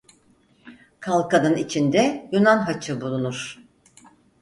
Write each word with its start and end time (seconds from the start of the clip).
Kalkanın 0.99 1.55
içinde 1.55 2.29
Yunan 2.31 2.57
haçı 2.57 3.01
bulunur. 3.01 3.59